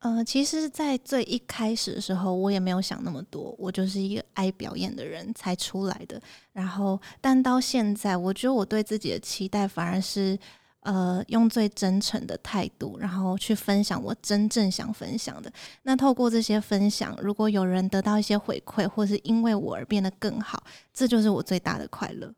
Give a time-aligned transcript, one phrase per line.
[0.00, 6.20] 呃，其实，在最一开始的时候，我也没有想那么多，我就是一个爱表演的人才出来的。
[6.52, 10.38] 然后，但到现在，我觉得我对自己的期待反而是，
[10.82, 15.52] 呃，用最真诚的态度，然后去分享我真正想分享的。
[15.82, 20.62] 那透过这些分享，如果有人得到一些回馈，或是因为我而变得更好，
[20.94, 22.32] 这就是我最大的快乐。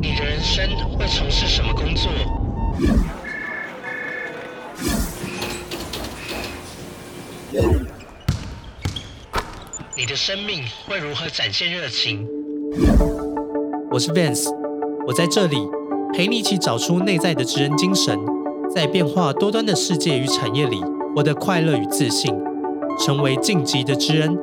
[0.00, 0.64] 你的人生
[0.96, 2.08] 会从事什么工作？
[9.96, 12.28] 你的生命会如何展现热情？
[13.90, 14.54] 我是 Vance，
[15.06, 15.56] 我在这里
[16.12, 18.18] 陪你一起找出内在的知恩精神，
[18.74, 20.78] 在变化多端的世界与产业里，
[21.16, 22.38] 获得快乐与自信，
[22.98, 24.36] 成为晋级的知恩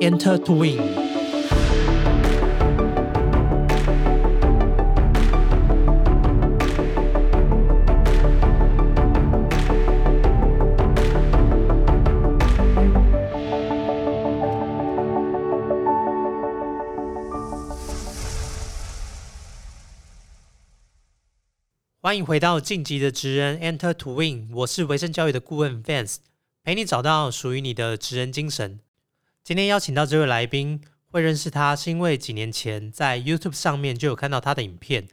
[0.00, 1.09] ，Enter to Win。
[22.10, 26.16] 欢迎回到晋级的职人 Enter to Win，我是维生教育的顾问 Vance，
[26.64, 28.80] 陪你找到属于你的职人精神。
[29.44, 35.06] 今天邀请到这位来宾，会认识他是因为几年前在 YouTube 上面就有看到他的影片，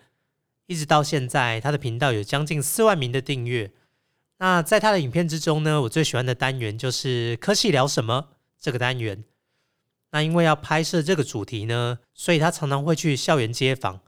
[0.65, 3.71] 一直到现在他的频道有将近四万名的订阅。
[4.39, 9.23] 那在他的影片之中呢，我最喜欢的单元就是科系聊什么这个单元。
[10.09, 13.99] 那因为要拍摄这个主题呢，所以他常常会去校园街访。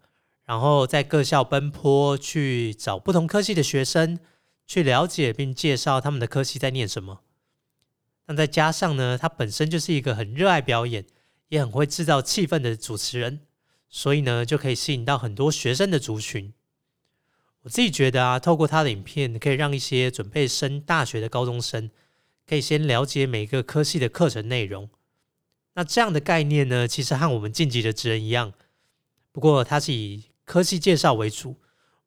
[0.50, 4.18] 然后在各校奔波去找不同科系的学生，
[4.66, 7.22] 去了解并介绍他们的科系在念什么。
[8.26, 11.06] 那再加上呢，他本身就是一个很热爱表演，
[11.50, 13.42] 也很会制造气氛的主持人，
[13.90, 16.52] 所以呢，就可以吸引到很多学生的族群。
[17.62, 21.92] 我自己觉得啊，透过他的影片，可以让一些准备升大学的高中生，
[22.48, 24.90] 可以先了解每个科系的课程内容。
[25.76, 28.54] 那这样的概念呢，其实和我们晋级的职人一样，
[29.32, 31.58] 不过他是以科技介绍为主，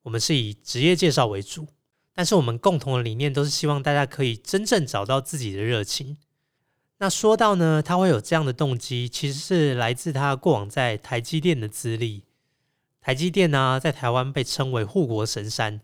[0.03, 1.69] 我们是以职业介绍为主，
[2.13, 6.17] 但是我们共同的理念都是希望大家可以真正找到自己的热情。
[6.99, 12.25] 那说到呢，他会有这样的动机，其实是来自他过往在台积电的资历。
[13.01, 15.81] 台积电呢，在台湾被称为护国神山，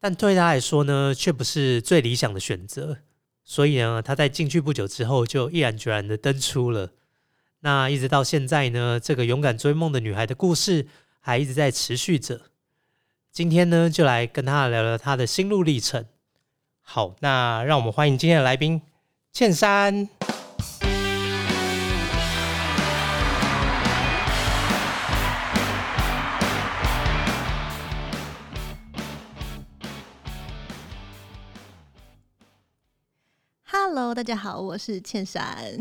[0.00, 2.98] 但对他来说呢，却不是最理想的选择。
[3.44, 6.90] 所以呢，他在进去不久之后，就毅然决然的登出了。
[7.60, 10.88] 那一直到现在呢，这个勇敢追梦的女孩的故事。
[11.26, 12.42] 还一直在持续着。
[13.32, 16.04] 今天呢，就来跟他聊聊他的心路历程。
[16.82, 18.82] 好，那让我们欢迎今天的来宾
[19.32, 20.06] 倩珊。
[33.62, 35.74] Hello，大家好，我是倩珊。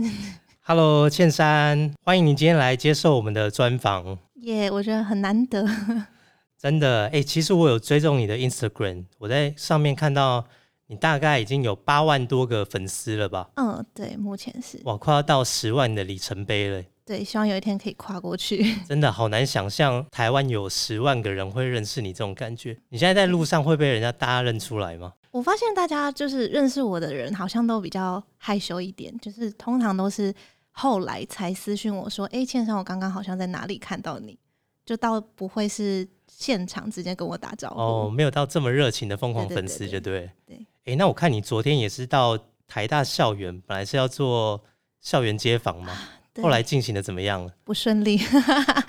[0.62, 4.18] Hello，倩珊，欢迎你今天来接受我们的专访。
[4.44, 5.66] 耶，我觉得很难得，
[6.60, 7.22] 真的哎。
[7.24, 10.46] 其实我有追踪你的 Instagram，我在上面看到
[10.88, 13.50] 你大概已经有八万多个粉丝了吧？
[13.56, 16.84] 嗯，对，目前是哇，快要到十万的里程碑了。
[17.06, 18.76] 对，希望有一天可以跨过去。
[18.88, 22.78] 真的好难想象台湾有十万个人会认识你这种感觉。
[22.90, 25.14] 你现在在路上会被人家大家认出来吗？
[25.32, 30.34] 我发现大家就是认识我的人，好像都比较害羞一点，就是通常都是。
[30.76, 34.38] 后来才私讯我说：“哎，倩珊，我刚刚好像在哪里看到你，
[34.84, 40.32] 就倒不会是现场直接跟我打招呼哦，没有到这么热情的疯狂粉丝，就对。
[40.48, 42.36] 对，哎，那我看你昨天也是到
[42.68, 44.64] 台大校园，本来是要做
[45.00, 45.96] 校园街访嘛，
[46.42, 47.54] 后来进行的怎么样了？
[47.64, 48.20] 不顺利，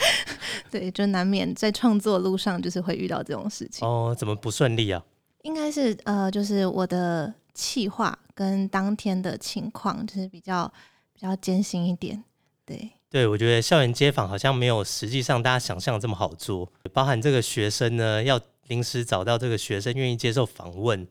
[0.73, 3.87] 对，就难免在创作路上就是会遇到这种事情。
[3.87, 5.05] 哦，怎么不顺利啊？
[5.43, 10.73] 应该是呃，就是我的气话跟当天的情况就是比较。
[11.15, 12.23] 比较艰辛一点，
[12.67, 21.07] 对对，我觉得校园街访好像没有实际上大家想象这么好做，包含这个学生呢，要临时找到这个学生愿意接受访问，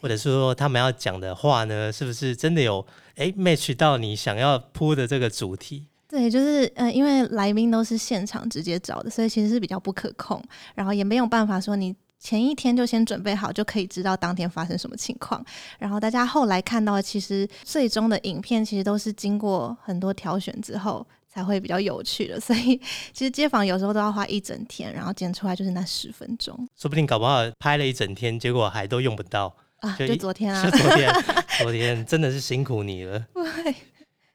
[0.00, 2.86] 或者是说他们要讲的话呢，是不是真的有
[3.16, 5.88] 哎 match 到你想要铺的这个主题？
[6.06, 10.40] 对，就是呃，因为来宾都是现场直接找的，所以其实是比较不可控，
[10.74, 11.96] 然后也没有办法说你。
[12.18, 15.44] 前一天就先准备好，就可以知道当天发生什么情况。
[15.78, 22.38] 然后大家后来看到，其实最终的影片其实都是经过很多挑选之后才会比较有趣的。
[22.40, 22.80] 所以
[23.12, 26.56] 其实街访有时候都要花一整天，然后剪出来就是那十分钟。
[26.76, 29.94] 说不定搞不好拍了一整天，结果还都用不到啊！
[29.98, 31.12] 就昨天啊，昨天，
[31.60, 33.18] 昨天真的是辛苦你了。
[33.34, 33.74] 对，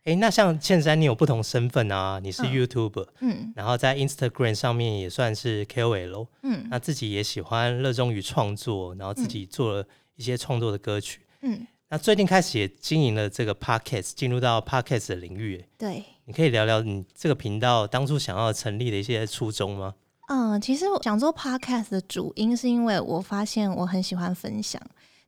[0.03, 11.21] 哎，那像倩珊，你有不同身份啊，你是 YouTuber，嗯然后在 Instagram 上面也算是 KOL，嗯那自己也喜欢热衷于创作，然后自己做了一些创作的歌曲。
[11.41, 15.63] 嗯，那最近开始也经营了这个 Podcast，进入到 Podcast 的领域。
[15.77, 16.03] 对。
[16.25, 19.95] 你可以聊聊你这个频道当初想要成立的一些初衷吗？
[20.29, 24.81] 嗯，其实我想做 podcast 的主因是因为我发现我很喜欢分享。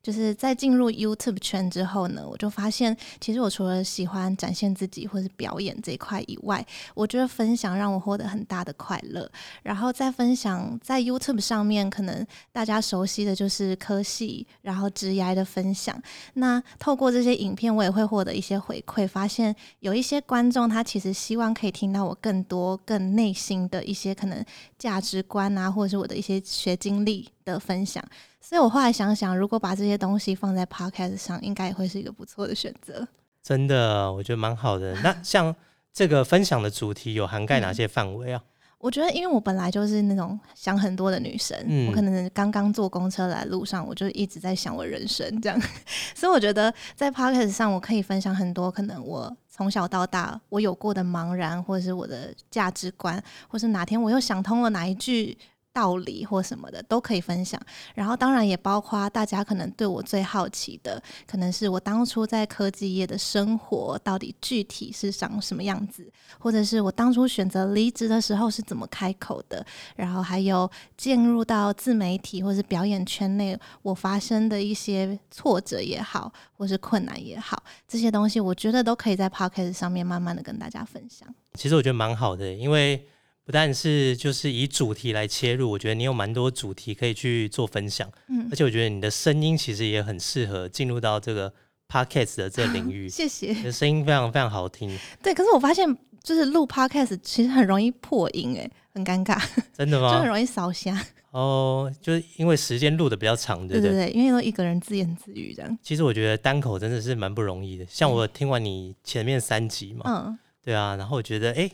[0.04, 6.64] 就是在进入 YouTube 圈之后呢，我就发现，其实我除了喜欢展现自己或是表演这一块以外，
[6.94, 9.32] 我觉得分享让我获得很大的快乐。
[9.64, 15.98] 然后在分享在 YouTube 上面，可能大家熟悉的就是科系，然后职业的分享。
[16.34, 24.44] 那透过这些影片，我也会获得一些回馈，发现有一些观众他其实希望可以听到我更多、更内心的一些可能
[24.78, 28.04] 价值观啊，或者是我的一些学经历的分享。
[28.46, 33.08] 所以我后来想想，如果把这些东西放在 podcast 上，应该也会是一个不错的选择。
[33.42, 34.94] 真的，我觉得蛮好的。
[35.02, 35.56] 那 像
[35.94, 38.44] 这个分享的主题有涵盖哪些范围啊？
[38.80, 45.58] 我觉得，因为我本来就是那种想很多的女生，嗯我可能刚刚坐公车来路上，我就一直在想我人生这样，
[46.14, 55.38] 所以我觉得在 podcast 上，我可以分享很多可能我从小到大我有过的茫然，或者是我的价值观，或是哪天我又想通了哪一句。
[55.74, 57.60] 道理或什么的都可以分享，
[57.96, 66.10] 然后当然也包括大家可能对我最好奇的，可能是我当初在科技业的生活到底具体是长什么样子，
[66.40, 69.66] 或者是我当初选择离职的时候是怎么开口的，
[69.96, 81.28] 然后还有进入到自媒体或是表演圈内，我发生的一些挫折也好，或是困难也好，这些东西我觉得都可以在 podcast 上面慢慢的跟大家分享。
[81.56, 83.08] 其实我觉得蛮好的，因为
[83.46, 91.54] 不但是就是以主题来切入，我觉得你有蛮多主题可以去做分享，嗯而且我觉得你的声音其实也很适合进入到这个
[91.90, 93.52] podcast 的这个领域， 谢谢。
[93.52, 95.86] 你的声音非常非常好听，对，可是我发现
[96.24, 99.38] 就是录 podcast 其实很容易破音，哎，很尴尬，
[99.74, 100.28] 真的吗就很？
[100.28, 100.98] 容易烧瞎。
[101.32, 103.92] 哦，就是因为时间录的比较长，对不对？
[103.92, 105.78] 对对对，因为都一个人自言自语这样。
[105.82, 111.56] 其实我觉得单口真的是蛮不容易的，像我听完你前面三集嘛，嗯，对啊，然后我觉得哎。
[111.64, 111.72] 诶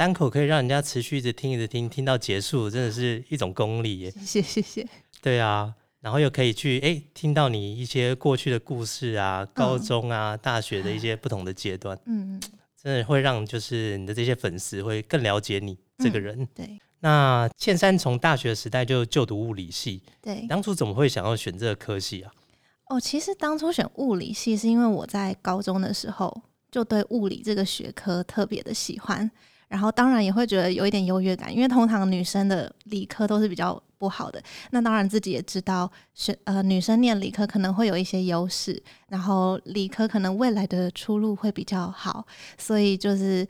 [0.00, 4.10] 单口可以让人家持续一直听，一直听，听到结束，真的是一种功力耶。
[4.24, 4.88] 谢谢谢谢。
[5.20, 12.40] 对啊，然后又可以去哎听到你一些过去的故事啊，高中啊、大学的一些不同的阶段，嗯，
[12.82, 16.48] 真的会让就是你的这些粉丝会更了解你这个嗯人。
[16.54, 20.46] 对那倩珊从大学时代就就读物理系，对。
[20.48, 22.32] 当初怎么会想要选这个科系啊？
[22.86, 29.30] 哦，其实当初选物理系是因为我在高中的时候就对物理这个学科特别的喜欢。
[29.70, 34.42] 然后当然也会觉得有一点优越感，因为通常女生的理科都是比较不好的。
[34.72, 42.26] 那当然自己也知道，学呃女生念理科可能会有一些优势，然后理科可能未来的出路会比较好，
[42.58, 43.46] 所以就是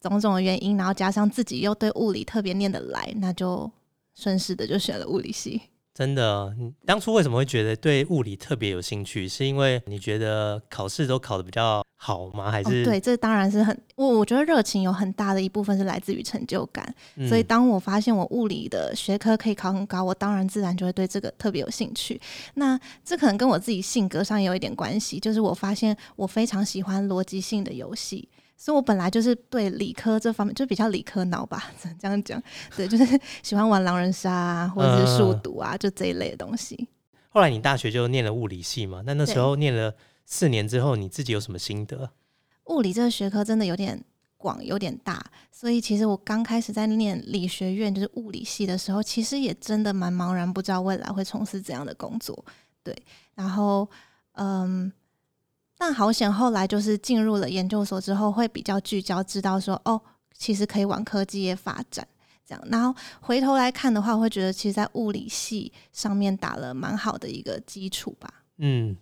[0.00, 3.68] 种种的原因，然后加上自己又对物理特别念得来，那就
[4.14, 5.60] 顺势的就选了物理系。
[5.94, 9.28] 真的，你当初为什么会觉得对物理特别有兴趣？
[9.28, 12.50] 是因为你觉得考试都考得比较好吗？
[12.50, 16.84] 还是、哦、对，这当然是很我我觉得热情有很大的一部分是来自于成就感。
[17.14, 22.20] 嗯所以当我发现我物理的学科可以考很高，我当然自然就会对这个特别有兴趣。
[22.54, 28.28] 那这可能跟我自己性格上也有一点关系，就是我发现我非常喜欢逻辑性的游戏。
[28.56, 31.70] 所以我本来就是对理科这方面就比较理科脑吧，
[32.00, 32.42] 这样讲，
[32.76, 36.88] 对，就是喜欢玩狼人杀啊，或者是数独啊，就这一类的东西。
[37.28, 39.02] 后来你大学就念了物理系嘛？
[39.04, 39.94] 那那时候念了
[40.24, 42.10] 四年之后，你自己有什么心得？
[42.66, 44.02] 物理这个学科真的有点
[44.36, 52.44] 广，有点大，所以其实我刚开始在念理学院，就是物理系的时候，其实也真的蛮茫然，不知道未来会从事怎样的工作。
[52.82, 52.96] 对，
[53.34, 53.88] 然后
[54.34, 54.90] 嗯，
[55.76, 60.00] 但好险，后来就是进入了研究所之后，会比较聚焦，知道说哦，
[60.36, 62.06] 其实可以往科技业发展。
[62.46, 68.42] 这样，然后回头来看的话，我会觉得其实，在物理系上面打了蛮好的一个基础吧。
[68.58, 68.96] 嗯，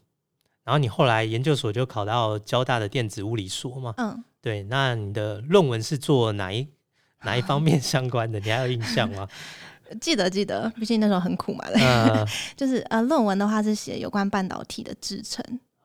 [0.62, 3.94] 然后你后来研究所就考到交大的电子物理所嘛？
[3.96, 6.68] 嗯，对，那你的论文是做哪一
[7.24, 8.38] 哪一方面相关的？
[8.38, 9.28] 你还有印象吗？
[10.00, 11.64] 记得记得，毕竟那时候很苦嘛。
[12.56, 15.20] 就是呃，论文的话是写有关半导体的制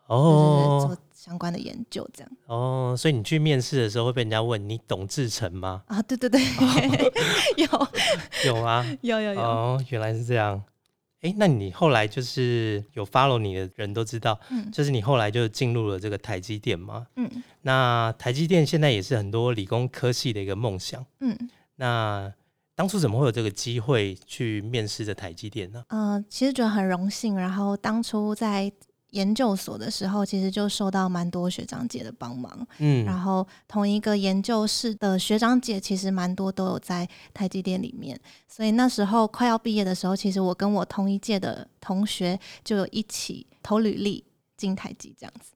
[0.08, 5.84] 程，就是哦做相关的研究这样哦，所以你去面试的时候会被人家问你懂制程吗？
[5.88, 6.02] 啊。
[6.02, 6.42] 对对对，
[7.58, 7.68] 有
[8.46, 10.64] 有啊，有有有，哦，原来是这样。
[11.22, 17.08] 哎，那你后来就是有 follow 你的人都知道，嗯就是你后来就进入了这个台积电嘛。
[17.16, 21.04] 嗯那台积电现在也是很多理工科系的一个梦想。
[21.20, 21.36] 嗯
[21.76, 22.32] 那
[22.76, 25.84] 当初怎么会有这个机会去面试这台积电呢？
[25.90, 27.36] 呃，其实觉得很荣幸。
[27.36, 28.72] 然后当初在
[29.18, 32.68] 研究所的时候，其实就受到蛮多学长姐的帮忙。
[32.78, 38.20] 嗯，然后同一个研究室的学长姐，其实蛮多都有在台积电里面。
[38.48, 44.24] 所以那时候快要毕业的时候，其实我跟我同一届的同学就有一起投履历
[44.56, 45.54] 进台积这样子。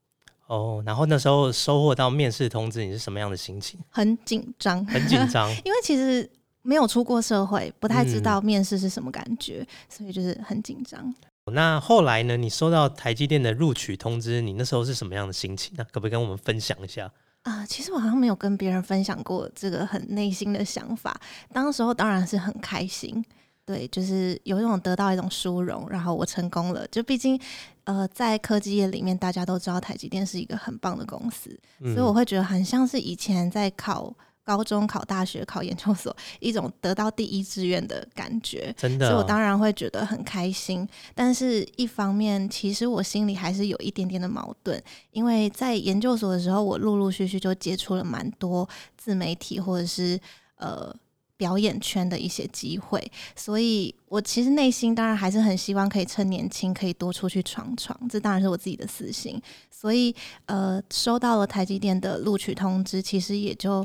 [0.48, 3.80] 哦，然后那时候收获到面试通知，你是什么样的心情？
[3.90, 6.30] 很紧张，很紧张， 因为其实
[6.62, 11.14] 没有出过社会，不太知嗯道面试是什么感觉，所以就是很紧张。
[11.52, 12.38] 那后来呢？
[12.38, 15.84] 你收到台积电的录取通知，你那时候是什么样的心情呢？
[15.92, 17.12] 可不可以跟我们分享一下？
[17.44, 21.20] 啊、其实我好像没有跟别人分享过这个很内心的想法。
[21.52, 23.26] 当时候当然是很开心，
[23.66, 26.88] 对，就是有一种得到一种殊荣，然后我成功了。
[26.90, 27.42] 就毕竟，
[27.86, 38.74] 呃，在科技业里面，大家都知道台积电是一个很棒的公司，嗯所以我会觉得很像是以前在考高中、考大学、考研究所 一种得到第一志愿的感觉。
[38.78, 44.82] 真的哦，所以我当然会觉得很开心，但是一方面，其实我心里还是有一点点的矛盾，
[45.12, 48.68] 因为在研究所的时候，我陆陆续续就接触了蛮多
[48.98, 50.20] 自媒体或者是
[50.56, 50.94] 呃
[51.38, 59.42] 表演圈的一些机会，所以我其实内心当然还是很希望可以趁年轻可以多出去闯闯，这当然是我自己的私心。
[59.72, 63.84] 所以呃，收到了台积电的录取通知，其实也就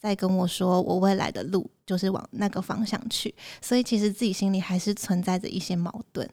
[0.00, 3.34] 在跟我说，我未来的路就是往那个方向去。
[3.60, 6.28] 所以其实自己心里还是存在着一些矛盾。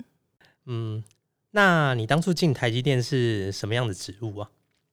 [0.66, 1.04] 嗯，
[1.52, 4.50] 那你当初进台积电是什么样的职务啊？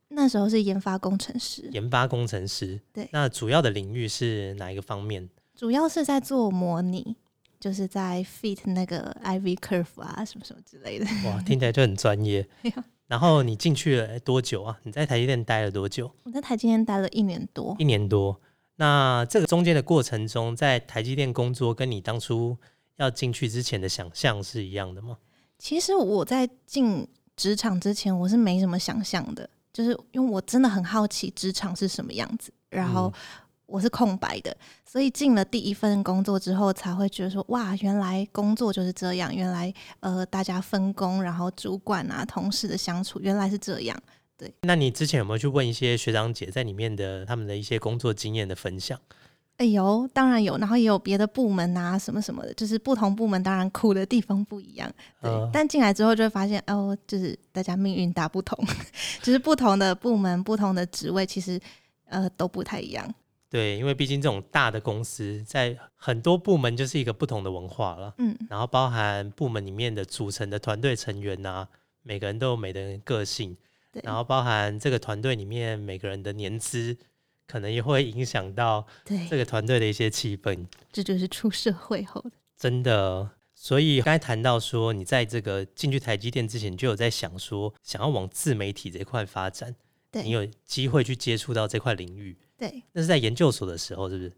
[0.09, 2.81] 那时候是研发工程师，研发工程师。
[2.93, 5.31] 对那主要的领域是哪一个方面？
[5.55, 7.17] 主要是在做模拟，
[7.61, 11.07] 就是在 fit 那个 IV curve 啊，什么什么之类的。
[11.25, 12.45] 哇，听起来就很专业。
[13.07, 14.79] 然后你进去了多久啊？
[14.83, 16.11] 你在台积电待了多久？
[16.25, 18.41] 我在台积电待了一年多一，年多。
[18.77, 22.57] 那这个中间的过程中，在台积电工作，跟你当初
[22.97, 25.19] 要进去之前的想象是一样的吗？
[25.59, 33.13] 其实我在进职场之前，我是没什么想象的，就是因为我真的很好奇职场是什么样子，然后
[33.67, 34.55] 我是空白的，
[34.85, 43.97] 所以进了第一份工作之后，才会觉得说，哇，原来工作就是这样，原来呃大家分工，然后主管啊、同事的相处，原来是这样。
[44.63, 49.01] 那你之前有没有去问一些学长姐在里面的他们的一些工作经验的分享？
[49.57, 55.31] 哎有，当然有，然后也有别的部门啊，什么什么的，就是不同部门当然苦的地方不一样， 对。
[55.31, 58.59] 呃但进来之后就会发现，哦，就是大家命运大不同，
[59.23, 61.61] 就是不同的部门、不同的职位，其实
[62.07, 63.15] 呃都不太一样。
[63.49, 71.69] 对，因为毕竟这种大的公司在很多部门就是一个不同的文化了，嗯，然后包含部门里面的组成的团队成员啊、
[72.03, 73.59] 每个人都有每个人个性，对。
[74.03, 76.97] 然后包含这个团队里面每个人的年资，
[77.47, 78.87] 可能也会影响到，
[79.29, 80.67] 这个团队的一些气氛。
[80.93, 82.33] 这就是出社会后的。
[82.57, 89.75] 真的，所以刚才谈到说，你在这个进去台积电之前，你就有在想说，想要往自媒体这块发展，
[90.11, 92.37] 对你有机会去接触到这块领域。
[92.57, 94.33] 对，那是在研究所的时候，是不是？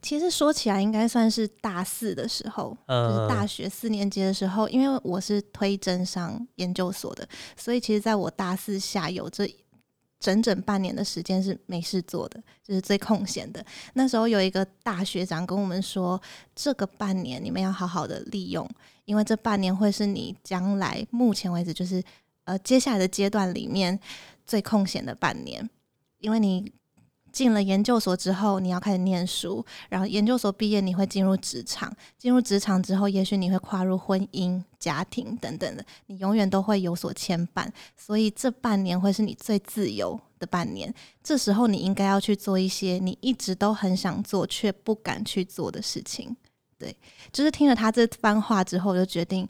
[0.00, 9.48] 其实说起来应该算是大四的时候，就呃是大学四年级的时候，因为我是推甄上研究所的，所以其实在我大四下有这
[10.18, 13.64] 整整半年的时间是没事做的，就是最空闲的。
[13.94, 16.20] 那时候有一个大学长跟我们说，
[16.54, 18.68] 这个半年你们要好好的利用，
[19.04, 22.02] 因为这半年会是你将来目前为止就是
[22.44, 23.98] 呃接下来的阶段里面
[24.46, 25.68] 最空闲的半年，
[26.18, 26.72] 因为你。
[27.32, 31.90] 进了研究所之后，你要开始念书，然后研究所毕业，你会进入职场。
[32.18, 37.66] 进入职场之后，也许你会跨入婚姻、家庭等等的，你永远都会有所牵绊。
[37.96, 40.92] 所以这半年会是你最自由的半年。
[41.22, 46.36] 这时候你应该要去做一些你一直都很想做却不敢去做的事情。
[46.78, 46.94] 对，
[47.32, 49.48] 就是听了他这番话之后，我就决定，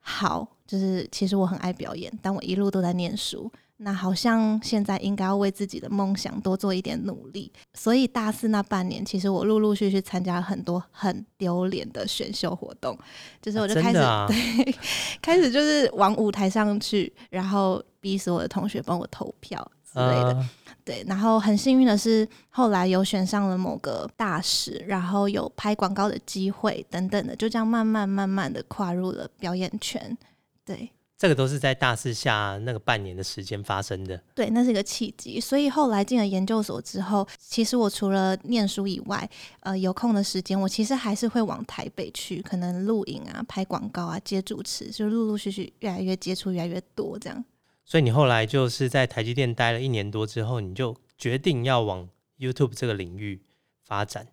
[0.00, 3.50] 好，就是其实我很爱表演，但我一路都在念书。
[3.78, 12.98] 那好像现在应该要为自己的梦想多做一点努力，所以大四那半年，其实我陆陆续续参加了很多很丢脸的选秀活动，
[13.42, 14.74] 就是我就开始、 对，
[15.20, 20.28] 开始就是往舞台上去，然后逼死我的同学帮我投票之类的。
[20.32, 20.50] 呃
[20.86, 30.16] 对，然后很幸运的是，后来有选上了某个大使，然后有拍广告的机会等等的，就这样慢慢慢慢的跨入了表演圈。
[30.64, 34.20] 对这个都是在大四下那个半年的时间发生的。
[34.34, 35.40] 对，那是一个契机。
[35.40, 39.28] 所以后来进了研究所之后，其实我除了念书以外，
[39.60, 47.44] 呃，有空的时间，我其实还是会往台北去，可能录影啊、拍广告啊、接主持，就陆陆续续越来越接触越来越多这样。
[47.84, 52.08] 所以你后来就是在台积电待了一年多之后，你就决定要往
[52.38, 53.40] YouTube 这个领域
[53.82, 54.26] 发展。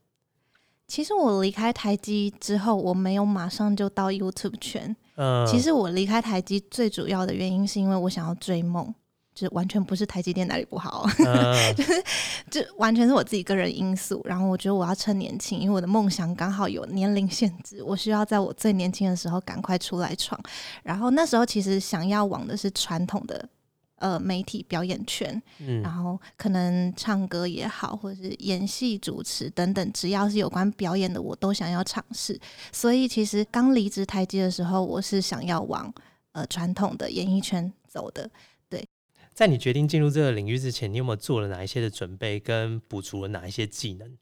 [0.87, 8.93] 其实我离开台积之后，我没有马上就到 YouTube 圈，嗯，其实我离开台积最主要的原因是因为我想要追梦，
[9.33, 11.75] 就完全不是台积电哪里不好，嗯
[12.49, 14.21] 这完全是我自己个人因素。
[14.25, 20.39] 然后我觉得我要趁年轻，因为我的梦想刚好有年龄限制，我需要在我最年轻的时候赶快出来闯。
[20.83, 23.47] 然后那时候其实想要往的是传统的
[23.95, 32.39] 呃媒体表演圈，嗯然嗯后可能唱歌也好，或者是演戏、主持等等，只要是有关表演的，我都想要尝试。
[32.71, 35.93] 所以其实刚离职台积的时候，我是想要往
[36.33, 38.29] 呃传统的演艺圈走的。
[38.69, 38.87] 对
[39.33, 44.17] 在你决定进入这个领域之前，你有没有做了哪一些的准备，跟补足了哪一些技能？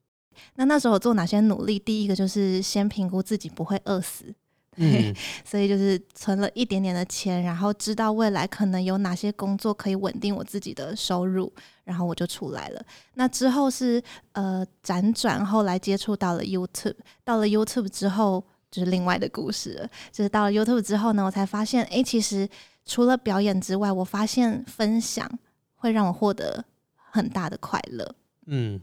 [0.55, 1.77] 那那时候我做哪些努力？
[1.77, 4.33] 第一个就是先评估自己不会饿死，
[4.77, 5.13] 嗯
[5.43, 11.51] 所以就是存了一点点的钱，然后知道未来可能有哪些工作可以稳定我自己的收入，
[11.83, 12.81] 然后我就出来了。
[13.15, 14.01] 那之后是
[14.31, 19.89] 呃辗转，后来接触到了 YouTube，到了 YouTube 之后就是另外的故事了。
[20.11, 22.47] 就是到了 YouTube 之后呢，我才发现，哎，其实
[22.85, 25.29] 除了表演之外，我发现分享
[25.75, 26.63] 会让我获得
[27.11, 28.15] 很大的快乐。
[28.47, 28.79] 嗯，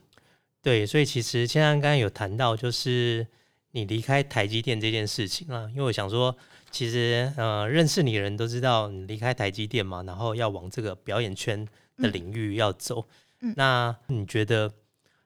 [0.62, 3.26] 对，所以其实现在刚刚有谈到，就是
[3.72, 6.34] 你离开台积电这件事情啊，因为我想说，
[6.70, 11.64] 其实呃，认识你的人都知道你离开台积电嘛，然后要往这个表演圈
[11.98, 13.06] 的嗯领域要走。
[13.40, 14.72] 嗯那你觉得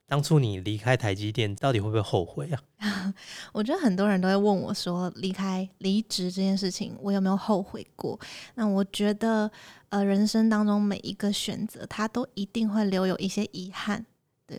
[0.07, 3.15] 当初你离开台积电，到底会不会后悔啊？
[3.55, 8.19] 我觉得很多人都会问我说，离开离职这件事情，我有没有后悔过？
[8.57, 9.51] 那我觉得，
[9.89, 14.05] 呃，人生当中每一个选择，它都一定会留有一些遗憾。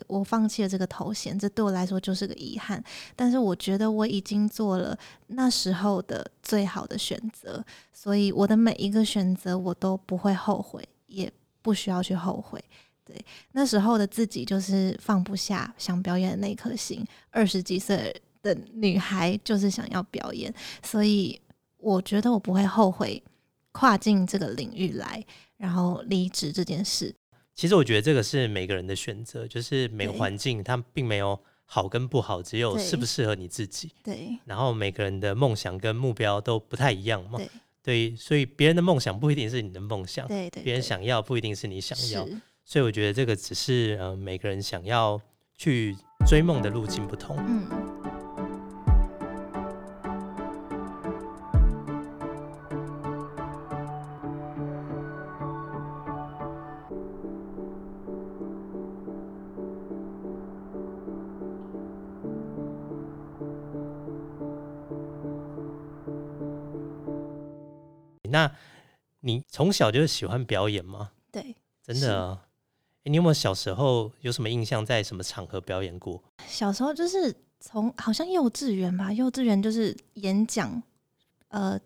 [0.06, 2.82] 我放弃了这个头衔，这对我来说就是个遗憾。
[3.14, 4.96] 但是我觉得我已经做了
[5.28, 11.30] 那时候的最好的选择，所以我的每一个选择我都不会后悔，也
[11.62, 12.62] 不需要去后悔。
[13.04, 13.22] 对，
[13.52, 21.38] 那时候的自己就是放不下想表演的那颗心，二十几岁的女孩就是想要表演，所以
[21.76, 23.22] 我觉得我不会后悔
[23.72, 25.22] 跨进这个领域来，
[25.58, 27.14] 然后离职这件事。
[27.54, 30.18] 其实我觉得这个是每个人的选择，就是每个对。
[30.18, 33.92] 环境它并没有好跟不好，只有对适不适合你自己。
[34.02, 34.38] 对。
[34.44, 37.48] 然后每个人的梦想跟目标都不太一样嘛，对。
[37.82, 42.26] 对，所以别人的梦想不一定是你的梦想，对对，别人想要不一定是你想要，
[42.64, 45.20] 所以我觉得这个只是呃每个人想要
[45.54, 45.94] 去
[46.26, 47.36] 追梦的路径不同。
[47.46, 48.03] 嗯。
[68.34, 68.50] 那
[69.20, 71.12] 你从小就喜欢表演吗？
[71.30, 72.46] 对，真的啊、
[73.04, 76.20] 诶你有没有小时候有什么印象，在什么场合表演过？
[76.48, 80.82] 小时候就是从好像幼稚园吧，幼稚园就是演讲，
[81.48, 81.78] 呃，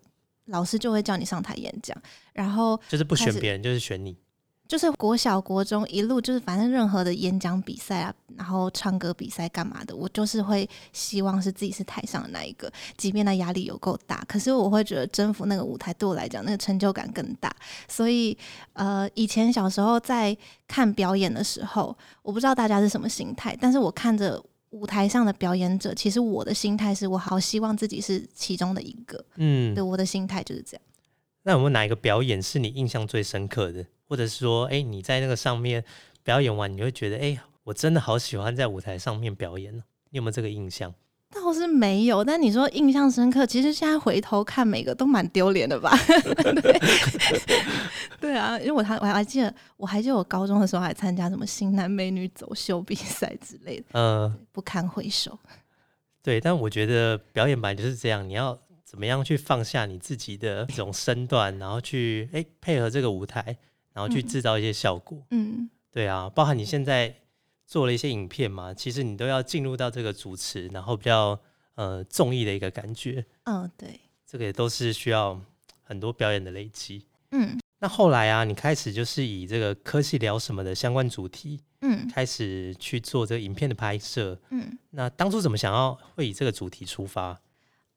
[0.45, 1.95] 老师就会叫你上台演讲，
[2.33, 4.17] 然后就是不选别人，就是选你。
[4.69, 17.53] 就是国小、国中一路就是反正任何的演讲比赛啊，然后唱歌比赛干嘛的，我就是会希望是自己是台上的那一个，即便那压力有够大，可是我会觉得征服那个舞台对我来讲那个成就感更大。
[17.87, 18.37] 所以
[18.73, 24.41] 呃，以前小时候在看表演的时候，我不知道大家是什么心态，但是我看着。
[24.71, 30.81] 舞台上的表演者，其实我的心态是我好希望自己是其中的一个，嗯对，我的心态就是这样。
[31.41, 35.85] 那有没有哪一个表演是你印象最深刻的，或者是说，哎、你在那个上面
[36.23, 39.83] 表演完，你会觉得，哎、我真的好喜欢在舞台上面表演呢？
[40.09, 40.93] 你有没有这个印象？
[41.31, 45.95] 倒是没有，但你说印象深刻，其实现在回头看每个都蛮丢脸的吧？
[46.59, 46.79] 对，
[48.19, 55.37] 对啊，因为我还我还记得，我还记得我高中的时候还参加什么新男美女走秀比赛之类的，呃，不堪回首。
[56.23, 63.55] 对，但我觉得表演版就是这样，你要怎么样去放下你自己的一种身段，然后去哎、配合这个舞台，
[63.93, 65.21] 然后去嗯制造一些效果。
[65.31, 67.15] 嗯，对啊，包含你现在
[67.65, 71.39] 做了一些影片嘛，其实你都要进入到这个主持，然后比较
[71.75, 75.39] 呃综艺的一个感觉，嗯，对，这个也都是需要
[75.83, 77.05] 很多表演的累积。
[77.31, 84.37] 嗯那后来啊，你开始就是以这个科系聊什么的相关主题，嗯开始去做这个影片的拍摄。
[84.49, 87.39] 嗯那当初怎么想要会以这个主题出发？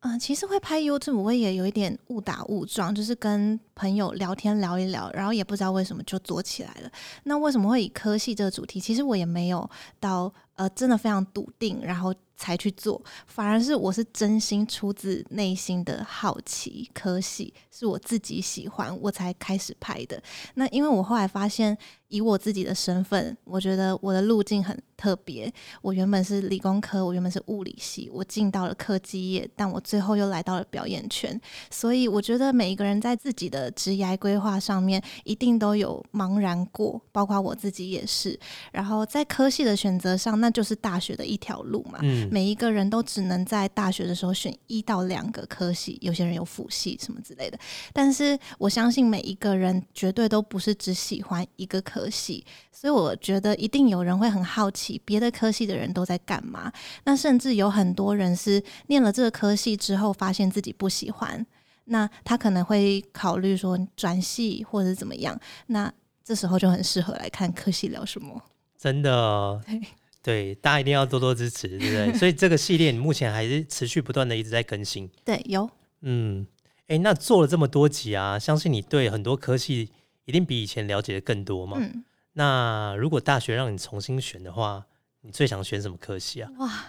[0.03, 6.91] 嗯、其实会拍 YouTube 我也有一点误打误撞，就是跟朋友聊天聊一聊，然后也不知道为什么就做起来了。
[7.23, 8.81] 那为什么会以科系这个主题？
[8.81, 9.69] 其实我也没有
[10.01, 20.21] 到呃真的非常笃定，然后才去做，反而是我是真心出自内心的好奇，科系是我自己喜欢，我才开始拍的。
[20.55, 25.53] 那因为我后来发现，以我自己的身份，我觉得我的路径很特别。
[25.81, 31.39] 我原本是理工科，我原本是物理系，我进到了科技业，但我最后又来到了表演圈。
[31.71, 38.39] 所以我觉得每一个人在自己的职业规划上面，一定都有茫然过，包括我自己也是。
[38.71, 41.99] 然后在科系的选择上，那就是大学的一条路嘛。
[42.03, 47.59] 嗯，每一个人都只能在大学的时候选一到两个科系，有些人有辅系什么之类的。
[47.93, 56.73] 但是我相信每一个人绝对都不是只喜欢一个科系，所以我觉得一定有人会很好奇别的科系的人都在干嘛。
[57.05, 61.47] 那甚至有很多人是念了这个科系之后，发现自己不喜欢，
[61.85, 65.39] 那他可能会考虑说转系或者怎么样。
[65.67, 65.93] 那
[66.25, 68.41] 这时候就很适合来看科系聊什么。
[68.79, 69.81] 真的，对
[70.23, 72.13] 对，大家一定要多多支持，对不对？
[72.19, 75.11] 所以这个系列你目前还是持续不断的一直在更新。
[75.25, 75.69] 对，有
[76.03, 76.47] 嗯，
[76.87, 79.91] 哎，那做了这么多集啊，相信你对很多科系
[80.25, 81.77] 一定比以前了解的更多嘛。
[81.81, 84.87] 嗯，那如果大学让你重新选的话，
[85.21, 86.51] 你最想选什么科系啊？
[86.59, 86.85] 哇，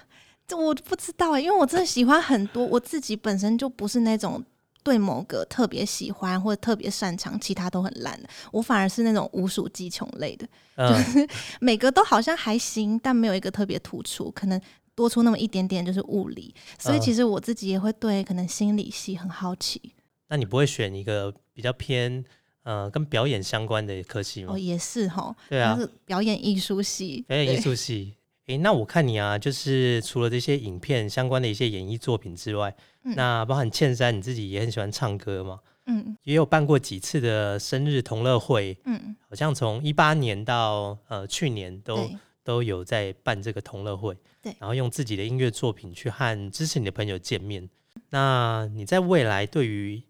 [0.47, 4.43] 这我不知道欸，因为我真的喜欢很多，我自己本身就不是那种
[4.83, 8.29] 对某个特别喜欢或者特别擅长，其他都很烂的。
[8.51, 11.27] 我反而是那种无鼠鸡穷类的，嗯，
[11.61, 14.59] 每个都好像还行，但没有一个特别突出，可能
[14.95, 16.53] 多出那么一点点就是物理。
[16.79, 19.93] 所以嗯其实我自己也会对可能心理系很好奇。
[20.27, 22.23] 那你不会选一个比较偏
[22.63, 24.57] 呃跟表演相关的科系吗哦，？
[24.57, 28.15] 也是哈，对啊表演艺术系，表演艺术系。
[28.47, 42.09] 诶，那我看你啊，就是除了这些影片相关的一些演艺作品之外，嗯那包含茜珊你自己也很喜欢唱歌嘛，嗯也有办过几次的生日同乐会，嗯，好像从一八年到呃去年都
[42.43, 47.69] 都有在办这个同乐会，对然后用自己的音乐作品去和支持你的朋友见面。
[48.09, 50.03] 那你在未来对于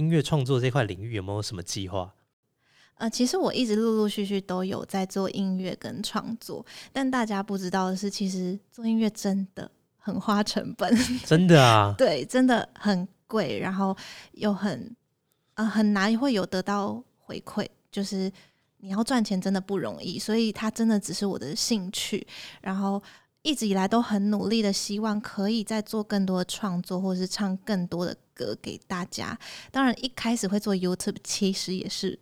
[0.00, 2.14] 音乐创作这块领域有没有什么计划？
[2.94, 10.90] 呃，其实我一直陆陆续续都有在做音乐跟创作，但大家不知道的是，其实做音乐真的很花成本，
[11.26, 13.94] 真的啊，对，真的很贵，然后
[14.32, 14.96] 又很
[15.54, 18.32] 呃很难会有得到回馈，就是
[18.78, 22.26] 你要赚钱真的不容易，所以它真的只是我的兴趣，
[22.62, 23.02] 然后
[23.42, 28.14] 一直以来都很努力的希望可以再做更多的创作，或是唱更多的
[28.62, 29.38] 给大家。
[29.70, 32.18] 当然一开始会做 YouTube，其实也是。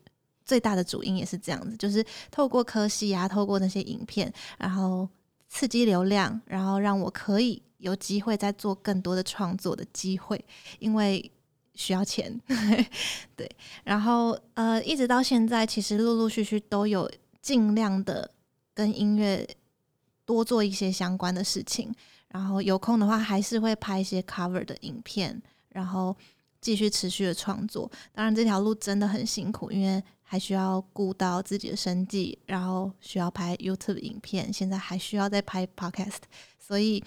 [0.48, 5.07] 最大的主因也是这样子，就是透过科系啊，透过那些影片，然后
[5.46, 10.42] 刺激流量，然后让我可以有机会再做更多的创作的机会，
[10.78, 11.31] 因为
[11.74, 12.40] 需要钱，
[13.37, 13.46] 对。
[13.85, 17.07] 然后呃，一直到现在，其实陆陆续续都有
[17.42, 18.31] 尽量的
[18.72, 19.46] 跟音乐
[20.24, 21.94] 多做一些相关的事情，
[22.28, 26.16] 然后有空的话还是会拍一些 cover 的影片，然后
[26.61, 27.90] 继续持续的创作。
[28.12, 36.22] 当然这条路真的很辛苦，因为还需要顾到自己的生计，然后需要拍 YouTube 影片，现在还需要再拍 Podcast，
[36.59, 37.02] 所以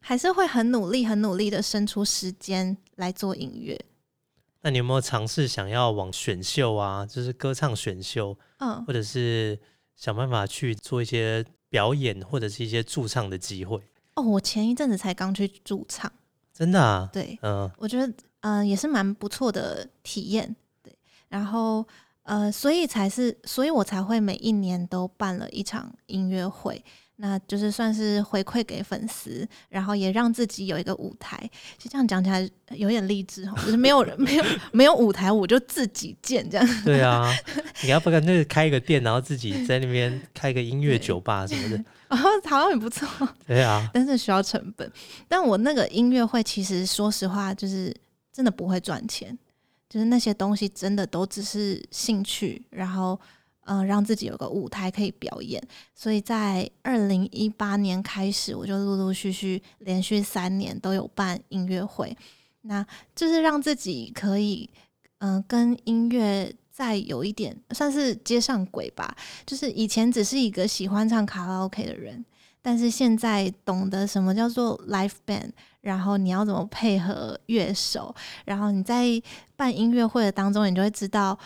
[0.00, 3.78] 还是会很努力、很努力的生出时间来做音乐。
[4.62, 9.60] 那你有没有尝试想要往选秀啊，就是歌唱选秀，嗯，或者是
[9.94, 13.78] 想办法去做一些表演或者是一些驻唱的机会？
[14.14, 16.10] 哦，我前一阵子才刚去驻唱，
[16.54, 18.06] 真的啊，对嗯、我觉得
[18.42, 20.96] 嗯、呃也是蛮不错的体验，对，
[21.28, 21.84] 然后
[22.22, 26.82] 呃，所以才是，所以我才会每一年都办了一场音乐会，
[27.16, 31.38] 那就是算是回馈给粉丝，然后也让自己有一个舞台。
[31.78, 36.68] 其实这样讲起来有点励志哈，就是没有人 没有没有舞台，我就自己建这样。
[36.84, 37.32] 对啊，
[37.82, 41.84] 你要不然那个开一个店，然后自己在那边开个音乐酒吧什么的，
[42.16, 43.08] 好像也不错，
[43.46, 44.90] 对啊，但是需要成本。
[45.28, 47.94] 但我那个音乐会，其实说实话，就是
[48.32, 49.38] 真的不会赚钱，
[49.88, 53.18] 就是那些东西真的都只是兴趣，然后
[53.66, 55.62] 嗯、让自己有个舞台可以表演。
[55.94, 62.16] 所以在二零一八年开始，我就陆陆续续连续三年都有办音乐会，
[62.62, 64.68] 那就是让自己可以
[65.18, 66.54] 嗯、跟音乐。
[66.74, 72.24] 再有一点算是接上轨吧，就是以前只是一个喜欢唱卡拉 OK 的人，
[72.60, 75.50] 但是现在懂得什么叫做 l i f e band，
[75.82, 78.12] 然后你要怎么配合乐手，
[78.44, 79.06] 然后你在
[79.54, 81.38] 办音乐会的当中，你就会知道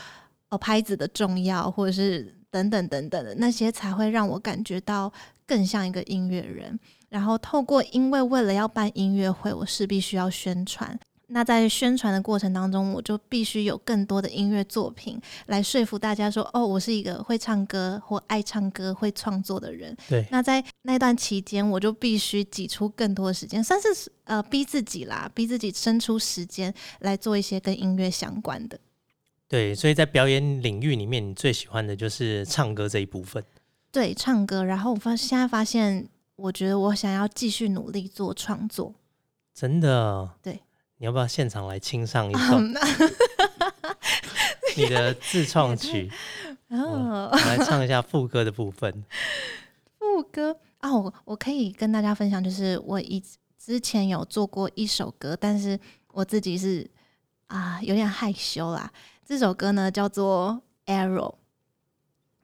[0.51, 5.13] 哦拍子的重要，或者是等等等等的那些，才会让我感觉到
[5.47, 6.79] 更像一个音乐人。
[7.09, 10.99] 然后透过，因为为了要办音乐会，我势必需要宣传。
[11.31, 19.95] 那在宣传的过程当中，我就必须有更多的音乐作品来说服大家说，哦，我是一个会唱歌或爱唱歌、会创作的人。
[20.09, 28.79] 对，那在那段期间，我就必须挤出更多的时间，算是呃逼自己啦，逼自己生出时间来做一些跟音乐相关的。
[29.49, 33.43] 对，所以在表演领域里面，你最喜欢的就是唱歌这一部分。
[33.91, 34.63] 对，唱歌。
[34.63, 36.07] 然后我发现在发现，
[36.37, 38.95] 我觉得我想要继续努力做创作。
[39.55, 40.31] 真的？
[40.43, 40.61] 对。
[40.99, 42.61] 你要不要现场来清唱一首
[44.77, 46.11] 你的自创曲？
[46.69, 49.05] 哦，来唱一下副歌的部分。
[49.99, 53.23] 副歌啊，我我可以跟大家分享，就是我以
[53.57, 56.89] 之前有做过一首歌，但是我自己是
[57.47, 58.93] 啊有点害羞啦。
[59.29, 60.59] 这首歌呢叫做
[60.91, 61.33] 《Arrow》。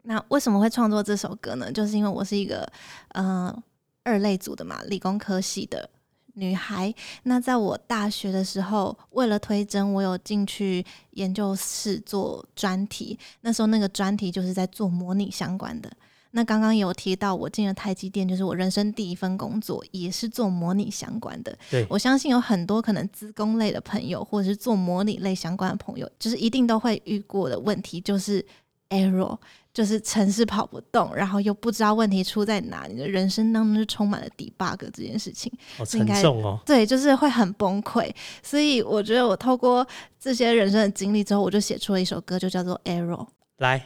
[0.03, 1.73] 那为什么会创作这首歌呢？
[1.73, 2.71] 就是因为我是一个
[3.15, 3.63] 嗯
[4.03, 5.89] 二类组的嘛，理工科系的。
[6.35, 13.19] 女孩，那在我大学的时候，为了推甄，我有进去研究室做专题。
[13.41, 15.91] 那时候那个专题就是在做模拟相关的。
[16.35, 21.57] 那刚刚有提到，我进了台积电，就是我人生第一份工作，也是做模拟相关的。
[21.71, 28.45] 对我相信有很多可能资工类的朋友，或者是做模拟类相关的朋友，就是一定都会遇过的问题，就是
[28.91, 29.39] error。
[29.73, 36.61] 就是城市跑不动，然后又不知道问题出在哪，你的人生当中就充满了 debug 这件事情，好沉重哦。
[36.65, 38.09] 对，就是会很崩溃。
[38.41, 39.85] 所以我觉得我透过
[40.21, 43.17] 这些人生的经历之后，我就写出了一首歌，就叫做《error》。
[43.57, 43.85] 来，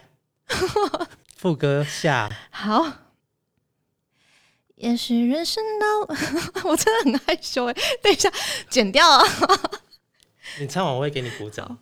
[1.38, 2.28] 副歌下。
[2.50, 2.84] 好。
[4.74, 5.86] 也许人生到，
[6.68, 8.30] 我真的很害羞哎，等一下
[8.70, 9.24] 剪掉啊。
[10.60, 11.78] 你唱完我会给你鼓掌。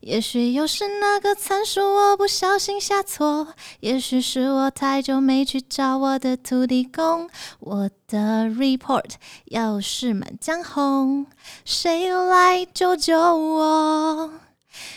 [0.00, 9.14] 也许又是那个参数我不小心下错，也许是我太久没去找我的土地公，我的 report
[9.46, 11.26] 要是满江红，
[11.64, 14.32] 谁来救救我？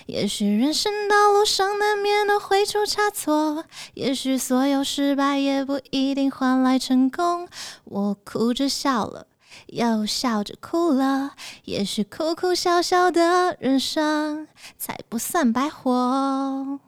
[0.06, 7.48] 也许人生道路上难免都会出差错，也许所有失败也不一定换来成功，
[7.86, 9.28] 我哭着笑了。
[9.68, 11.32] 又笑着哭了，
[11.66, 16.80] 也许哭哭笑笑的人生才不算白活。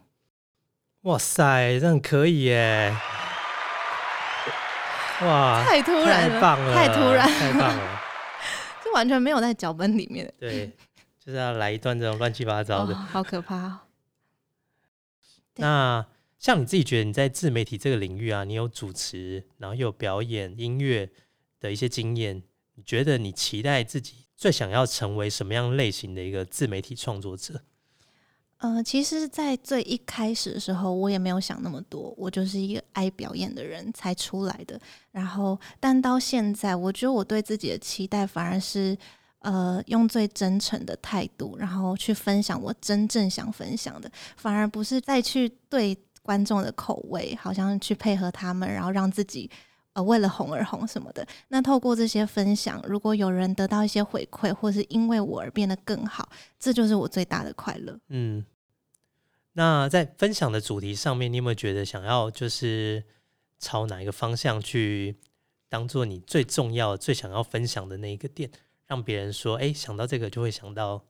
[1.01, 2.95] 哇塞，这很可以耶！
[5.21, 8.01] 哇，太突然了，太棒了，太突然，太棒了，
[8.83, 10.31] 这完全没有在脚本里面。
[10.39, 10.71] 对，
[11.23, 13.81] 就是要来一段这种乱七八糟的，好可怕。
[15.57, 16.03] 那
[16.39, 21.11] 像你自己觉得你在自媒体这个领域啊，你有主持，然后有表演、音乐
[21.59, 22.41] 的一些经验。
[22.73, 27.61] 你觉得你期待自己最想要成为什么样类型的一个自媒体创作者？
[28.57, 34.79] 呃，其实，在最一开始的时候，我也没有想那么多，我就是一个爱表演的人才出来的。
[35.11, 38.97] 然后，但到现在，我觉得我对自己的期待反而是，
[39.41, 49.49] 呃，用最真诚的态度，然后去分享我真正想分享的，反而不是再去对观众的口味，好像去配合他们，然后让自己。
[49.93, 57.99] 呃，为了红而红什么的，那透过这些分享，如果有人得到一些回馈，或是因为我而变得更好，这就是我最大的快乐。
[58.07, 58.45] 嗯，
[59.51, 63.03] 那在分享的主题上面，你有没有觉得想要就是
[63.59, 65.17] 朝哪一个方向去
[65.67, 68.49] 当做你最重要、最想要分享的那一个点，
[68.91, 71.01] 让别人说，哎，想到这个就会想到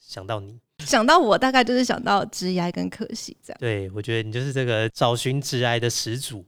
[0.00, 3.58] 想到你，想到我，大概就是想到直癌跟可惜这样。
[3.60, 6.46] 对，我觉得你就是这个找寻直癌的始祖，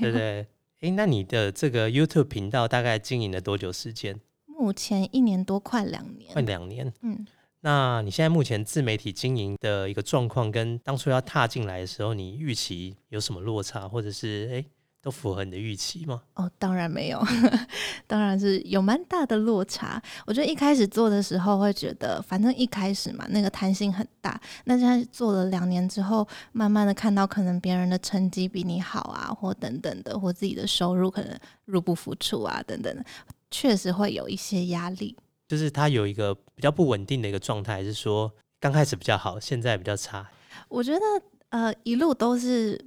[0.00, 0.46] 对不对？
[0.80, 4.18] 哎，那你的这个 YouTube 频道大概经营了多久时间？
[4.46, 6.32] 目前一年多，快两年。
[6.32, 6.90] 快两年。
[7.02, 7.26] 嗯，
[7.60, 14.64] 那你现在目前自媒体经营的一个状况，跟当初要踏进来的时候，你预期有什么落差，或者是哎？
[15.02, 16.22] 都符合你的预期吗？
[16.34, 17.18] 哦，当然没有，
[18.06, 20.00] 当然是有蛮大的落差。
[20.26, 24.38] 我觉得一开始做的时候会觉得，反正一开始嘛，那个弹性很大。
[24.64, 33.02] 那现在做了两年之后，慢慢的看到可能别人的成绩比你好啊，或等等的，或自己的收入可能入不敷出啊，等等的，
[33.50, 35.16] 确实会有一些压力。
[35.48, 40.28] 就是它有一个比较不稳定的一个状态，是说刚开始比较好，现在比较差。
[40.68, 41.00] 我觉得
[41.48, 42.78] 呃，一路都是。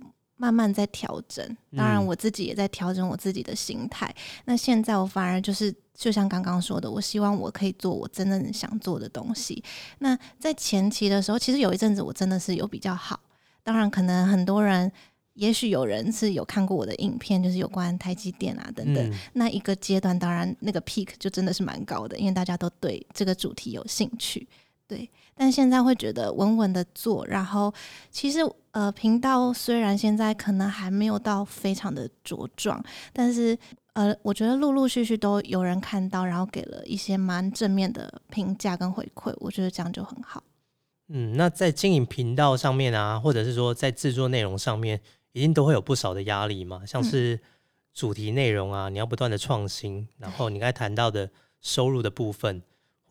[0.44, 4.14] 慢慢在调整，当然我自己也在调整我自己的心态。
[4.44, 9.64] 那现在我反而就是就像刚刚说的，我希望我可以做我真正想做的东西。
[10.00, 13.18] 那在前期的时候，其实有一阵子我真的是有比较好。
[13.64, 14.92] 当然，可能很多人，
[15.36, 19.14] 也许有人是有看过我的影片，就是有关台积电啊等等。
[19.32, 24.46] 那一个阶段，当然那个 peak 就真的是蛮高的，因为大家都对这个主题有兴趣。
[24.86, 27.74] 对，但现在会觉得稳稳的做，然后
[28.12, 28.40] 其实。
[28.74, 33.56] 呃，频道虽然现在可能还没有到非常的茁壮，但是
[33.94, 40.42] 呃，我觉得陆陆续续都有人看到，然后给了一些蛮正面的评价跟回馈，我觉得这样就很好。
[41.10, 45.00] 嗯，那在经营频道上面啊，或者是说在制作内容上面，
[45.34, 47.40] 一定都会有不少的压力嘛，像是
[47.94, 51.30] 主题内容啊，你要不断的创新，然后你刚才谈到的
[51.62, 52.64] 收入的部分，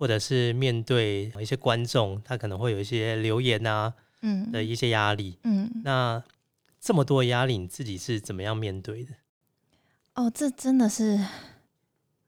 [0.03, 3.95] 或者是面对一些观众，他可能会有一些留言啊。
[4.25, 6.23] 嗯的一些压力，嗯，那
[6.81, 9.15] 这么多压力，你自己是怎么样面对的？
[10.15, 11.19] 哦，这真的是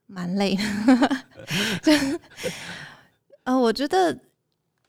[0.07, 0.63] 蛮累的。
[1.81, 1.93] 就
[3.45, 4.19] 呃，我觉得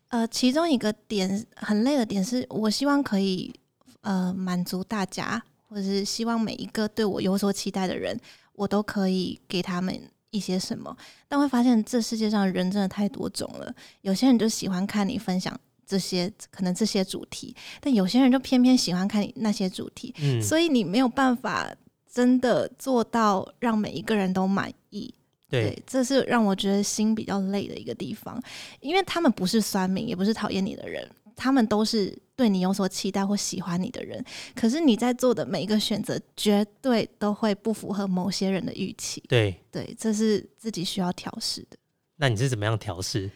[0.08, 3.54] 呃，其中一个点很累的点是，我希望可以
[4.02, 8.20] 呃满足大家，或者是希望每一个对我有所期待的人，
[8.54, 10.96] 我都可以给他们一些什么。
[11.28, 21.74] 但会发现这世界上人真的太多种了，有些人就喜欢看你分享这些可能这些主题，但有些人就偏偏喜欢看你那些主题，嗯，所以你没有办法
[22.12, 25.14] 真的做到让每一个人都满意。
[25.48, 28.42] 对，这是让我觉得心比较累的一个地方，
[28.82, 34.24] 因为他们不是酸民，也不是讨厌你的人，他们都是对你有所期待或喜欢你的人。
[34.56, 39.24] 可是你在做的每一个选择，绝对都会不符合某些人的预期。
[39.28, 41.78] 对，对，这是自己需要调试的。
[42.18, 43.30] 那你是怎么样调试？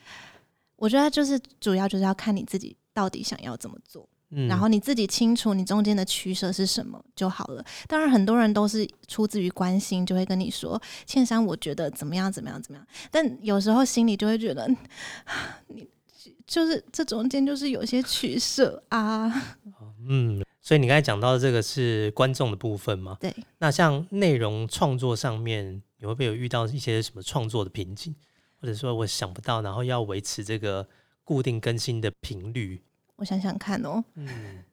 [0.76, 4.08] 我觉得就是主要就是要看你自己到底想要怎么做。
[4.32, 7.66] 嗯，然后你自己清楚你中间的取舍是什么就好了。
[7.88, 14.70] 当然，很多人都是出自于关心，就会跟你说：“倩珊，我觉得怎么样，怎么样，怎么样。”但有时候心里就会觉得，
[15.70, 15.88] 你
[16.46, 19.32] 就是这中间就是有些取舍啊。
[20.08, 23.18] 嗯，所以你刚才讲到的这个是观众的部分吗？
[23.20, 28.16] 对，那像内容创作上面，你会不会有遇到一些什么创作的瓶颈，
[28.62, 30.88] 或者说我想不到，然后要维持这个
[31.24, 32.82] 固定更新的频率？
[33.18, 34.64] 我想想看哦，嗯，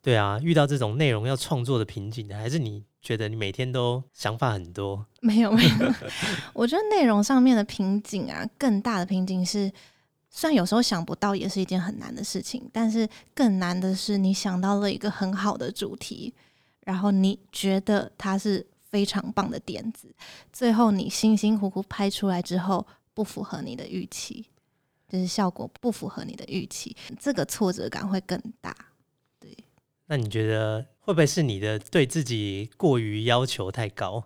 [0.00, 5.04] 对啊，遇到这种内容要创作的瓶颈，还是你觉得你每天都想法很多？
[5.20, 5.92] 没有没有，
[6.54, 9.70] 我觉得内容上面的瓶颈啊，更大的瓶颈是，
[10.36, 16.34] 虽然有时候想不到也是一件很难的事情，但是更难的是你想到了一个很好的主题，
[16.80, 20.14] 然后你觉得它是非常棒的点子，
[20.52, 24.44] 最后你辛辛苦苦拍出来之后，不符合你的预期，
[25.08, 28.76] 就是效果不符合你的预期，这个挫折感会更大。
[29.40, 29.56] 对
[30.04, 34.22] 那你觉得会不会是你的对自己过于要求太高？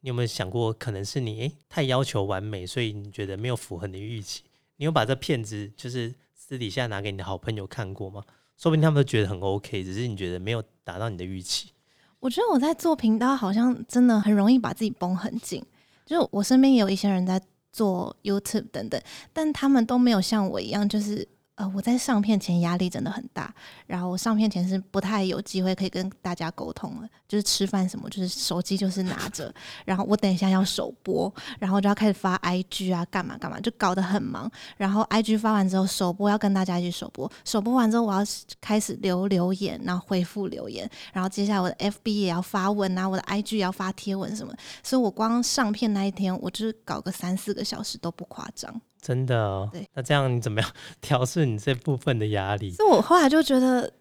[0.00, 4.42] 你有没有想过，可能是你太要求完美，所以你觉得没有符合你的预期？
[4.82, 8.20] 你有把这片子就是私底下拿给你的好朋友看过吗？
[8.58, 11.70] 说不定他们都觉得很 OK，只是你觉得没有达到你的预期。
[12.18, 15.64] 我觉得我在做频道，好像真的很容易把自己绷很紧。
[16.04, 17.40] 就是我身边也有一些人在
[17.72, 19.00] 做 YouTube 等等，
[19.32, 21.28] 但他们都没有像我一样，就是
[21.74, 23.54] 我在上片前压力真的很大，
[23.86, 29.52] 然后我上片前是不太有机会可以跟大家沟通了，就是吃饭什么，就是手机就是拿着，
[29.84, 34.50] 然后我等一下要首播，然后就要开始发 IG 啊，干嘛干嘛，就搞得很忙。
[34.76, 38.20] 然后 IG 发完之后，首播要跟大家一起首播，首播完之后我要
[38.60, 48.80] 开始留留言，然后回复留言，然后接下来我的 FB 也要发文啊，我的 IG 也要发贴文什么，所以我光上片那一天，我就是搞个三四个小时都不夸张。
[49.02, 49.86] 真的、哦，对。
[49.92, 50.70] 那这样你怎么样
[51.02, 52.70] 调试你这部分的压力？
[52.70, 53.92] 所以我后来就觉得，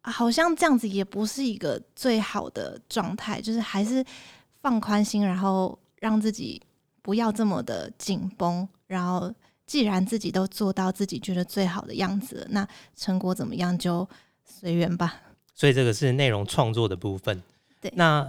[0.00, 4.02] 啊好像这样子也不是一个最好的状态，就是还是
[4.62, 6.60] 放宽心，然后让自己
[7.02, 8.66] 不要这么的紧绷。
[8.86, 9.30] 然后，
[9.66, 14.08] 既然自己都做到自己觉得最好的样子了，那成果怎么样就
[14.44, 15.20] 随缘吧。
[15.54, 17.42] 所以这个是内容创作的部分。
[17.80, 18.22] 对那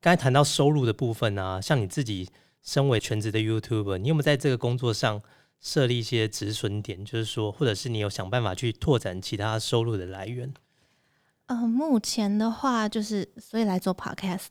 [0.00, 2.28] 刚才谈到收入的部分啊，像你自己
[2.62, 5.22] 身为全职的 YouTuber，你有没有在这个工作上
[5.60, 7.04] 设立一些止损点？
[7.04, 10.52] 就是说，或者是你有想办法去拓展其他收入的来源？
[11.46, 14.46] 呃，目前的话就是，所以来做 podcast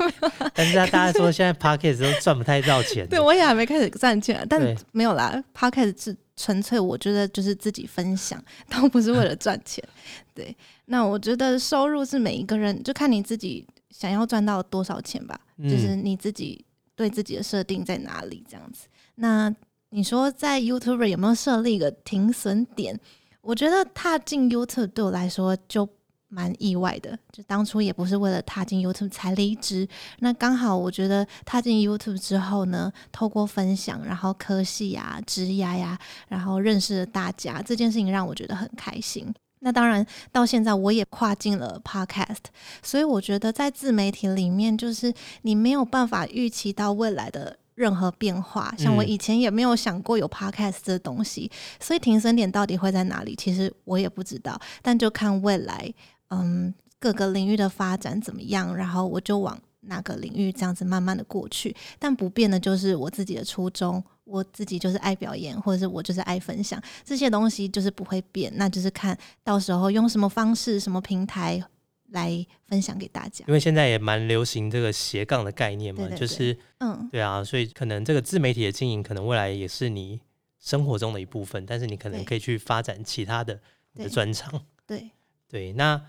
[0.54, 5.44] 但是大家说现在 Podcast 都赚不太到钱，对，我也还没开始赚钱啊，但对没有啦。
[5.54, 9.84] Podcast 是纯粹我觉得就是自己分享，倒不是为了赚钱。
[10.34, 16.64] 对，那我觉得收入是每一个人就看你自己想要赚到多少钱吧，嗯就是你自己
[16.96, 18.86] 对自己的设定在哪里这样子。
[19.16, 19.54] 那
[19.90, 22.98] 你说在 YouTube 有没有设立一个停损点？
[23.40, 25.88] 我觉得踏进 YouTube 对我来说就
[26.28, 29.88] 蛮意外的，就当初也不是为了踏进 YouTube 才离职。
[30.18, 35.98] 那刚好我觉得踏进 YouTube 之后呢，透过分享，然后科系呀、职涯呀，
[36.28, 39.32] 然后认识了大家，这件事情让我觉得很开心。
[39.60, 42.44] 那当然，到现在我也跨进了 Podcast，
[42.82, 48.74] 所以我觉得在自媒体里面，就是你没有办法预期到未来的任何变化。
[48.76, 54.60] 像我嗯以前也没有想过有 Podcast 这东西，所以停损点到底会在哪里，其实我也不知道。
[54.82, 55.94] 但就看未来，
[56.30, 61.74] 嗯，各个领域的发展怎么样，然后我就往哪个领域这样子慢慢的过去。
[62.00, 68.52] 但不变的就是我自己的初衷，我自己就是爱表演，或者是我就是爱分享这些东西，就是不会变。
[68.56, 71.62] 那就是看到时候用什么方式、什么平台
[72.08, 73.44] 来分享给大家。
[73.48, 80.20] 因为现在也蛮流行这个斜杠的概念嘛，对对就是嗯，对啊，所以可能这个自媒体的经营，可能未来也是你
[80.58, 83.60] 生活中的一部分，但是你可能可以去发展其他的
[83.92, 84.64] 你的专长。
[84.86, 85.10] 对，
[85.48, 86.00] 对，那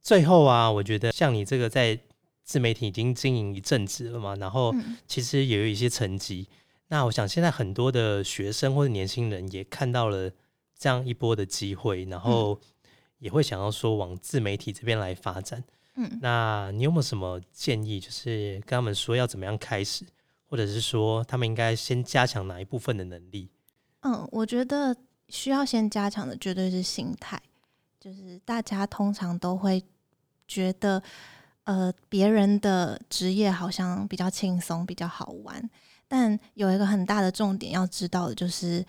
[0.00, 1.98] 最后啊，我觉得像你这个在
[2.42, 4.96] 自媒体已经经营一阵子了嘛，然后嗯。
[5.06, 6.48] 其实也有一些成绩。
[6.88, 10.30] 那我想现在很多的学生或者年轻人也看到了
[10.78, 12.60] 这样一波的机会，然后
[13.24, 15.64] 也会想要说往自媒体这边来发展。
[15.96, 20.04] 嗯那你有没有什么建议，就是跟他们说要怎么样开始，
[20.46, 23.48] 或者是说他们应该先加强哪一部分的能力？
[24.00, 24.94] 嗯，我觉得
[25.30, 27.40] 需要先加强的绝对是心态，
[27.98, 29.82] 就是大家通常都会
[30.46, 31.02] 觉得，
[31.62, 35.70] 呃，别人的职业好像比较轻松、比较好玩，
[36.06, 38.84] 但有一个很大的重点要知道的就是，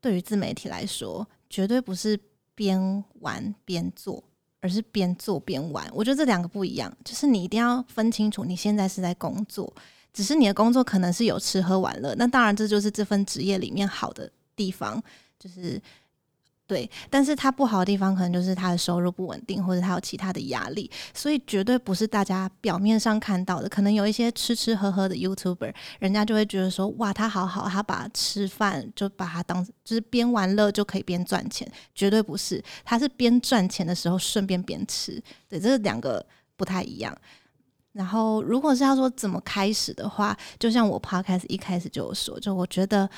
[0.00, 2.18] 对于自媒体来说，绝对不是
[2.56, 4.24] 边玩边做。
[4.58, 9.72] 而是边做边玩，我觉得这两个不一样，就是你一定要分清楚，你现在是在工作，
[10.12, 15.00] 只是你的工作可能是有吃喝玩乐，那当然这就是这份职业里面好的地方，
[15.38, 15.80] 就是
[16.66, 23.68] 对，但是它不好的地方可能就是它的收入不稳定，或者它有其他的压力，所以绝对不是大家表面上看到的。
[23.68, 37.16] 可能有一些吃吃喝喝的 YouTuber，人家就会觉得说，哇，他好好，他把吃饭就把它当就是边玩乐就可以边赚钱，绝对不是，他是边赚钱的时候顺便边吃，对，这两个不太一样。
[37.92, 43.08] 然后，如果是要说怎么开始的话，就像我 podcast 一开始就有说，就我觉得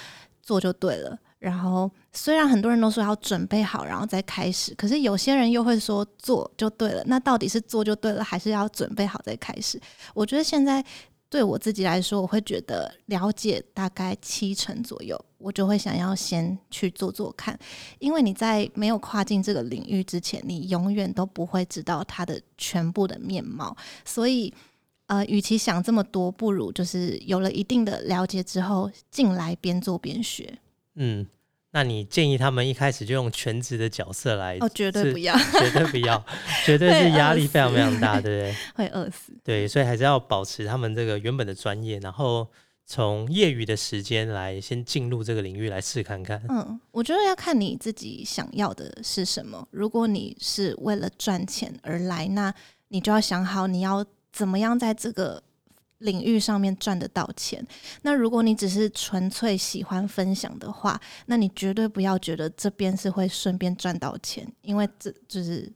[0.42, 1.18] 做就对了。
[1.39, 7.03] 然后，虽然很多人都说要准备好，然后再开始，可是有些人又会说做就对了。
[7.07, 9.80] 那到底是做就对了，还是要准备好再开始？
[10.14, 10.84] 我觉得现在
[11.28, 17.59] 对我自己来说，我会觉得了解大概七成左右，我就会想要先去做做看，
[17.99, 24.53] 因为你在没有跨进这个领域之前，你永远都不会知道它的全部的面貌，所以。
[25.07, 30.59] 呃，与其想这么多，不如就是有了一定的了解之后，进来边做边学。
[30.99, 31.26] 嗯，
[31.70, 34.59] 那你建议他们一开始就用全职的角色来？
[34.61, 36.24] 哦，绝对不要，绝对不要，
[36.66, 38.55] 绝对是压力非常非常大，对不对？
[38.74, 39.32] 会饿死。
[39.44, 42.49] 对，所以还是要保持他们这个原本的专业，然后
[42.84, 46.42] 从业余的时间来先进入这个领域来试看看。
[46.49, 49.68] 嗯，我觉得要看你自己想要的是什么。
[49.70, 52.53] 如果你是为了赚钱而来，那
[52.88, 55.42] 你就要想好你要怎么样在这个
[55.99, 57.64] 领域上面赚得到钱。
[58.03, 65.70] 那如果你只是纯粹喜欢分享的话，那你绝对不要觉得这边是会顺便赚到钱，因为这就是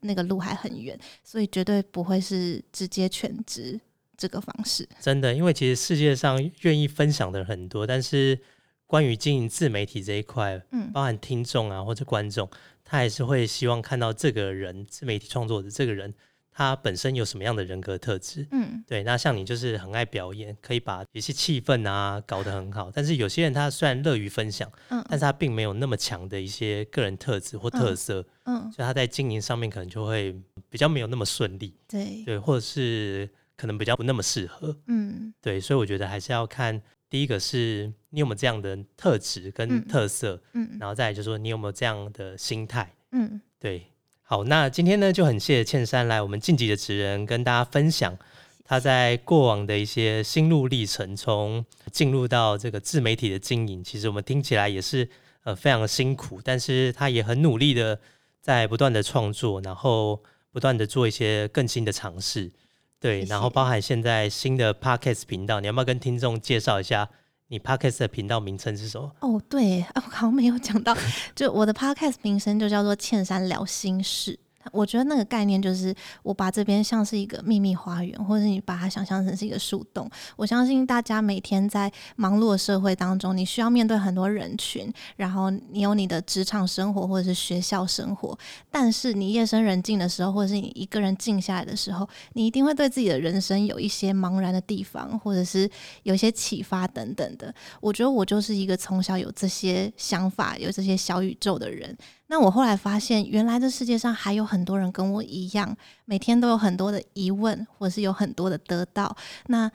[0.00, 3.80] 那个路还很远，所以绝对不会是直接全职
[4.16, 4.88] 这个方式。
[5.00, 8.38] 真的，因为其实世界上愿意分享的人很多，但是
[8.86, 12.48] 关于经营自媒体这一块，嗯包含听众啊或者观众，
[12.84, 16.14] 他还是会希望看到这个人自媒体创作者这个人，
[16.54, 18.46] 他本身有什么样的人格特质。
[18.52, 22.90] 嗯对，那像你就是很爱表演，可以把一些气氛啊搞得很好。
[22.94, 30.34] 但是有些人他虽然乐于分享，嗯但是他并没有那么强的一些个人特质或特色，嗯，所以他在经营上面可能就会
[30.70, 35.60] 比较没有那么顺利，对，对，或者是可能比较不那么适合，嗯对。
[35.60, 36.80] 所以我觉得还是要看
[37.10, 43.86] 第一个是你有没有这样的特质跟嗯特色，嗯然后再来就是说你有没有这样的心态，嗯对。
[44.26, 48.16] 好，那今天呢就很谢谢倩珊来我们晋级的职人跟大家分享
[48.64, 51.62] 他在过往的一些心路历程，从
[51.92, 55.06] 进入到这个自媒体的经营，其实我们听起来也是
[55.42, 58.00] 呃非常的辛苦，但是他也很努力的
[58.40, 62.50] 在不断的创作，然后不断的做一些更新的尝试，
[62.98, 67.10] 对，然后包含现在新的 podcast 频道，你要不要跟听众介绍一下
[67.48, 69.12] 你 podcast 的频道名称是什么？
[69.20, 70.96] 哦，对，我好像没有讲到，
[71.36, 74.38] 就我的 podcast 名称就叫做“倩山聊心事”。
[74.72, 80.08] 我觉得那个概念就是，我把这边像是一个秘密花园，或者你把它想象成是一个树洞。
[80.36, 88.38] 我相信大家每天在忙碌的社会当中，你需要面对很多人群，然后你有你的职场生活或者是学校生活，
[88.70, 95.68] 但是你夜深人静的时候，或者是你一个人静下来的时候，你一定会对自己的人生有一些茫然的地方，或者是
[96.02, 97.54] 有一些启发等等的。
[97.80, 101.96] 我觉得我就是一个从小有这些想法、有这些小宇宙的人。
[102.26, 109.16] 那我后来发现，原来这世界上还有很很多人跟我一样，每天都有很多的疑问，或是有很多的得到。
[109.48, 109.68] 那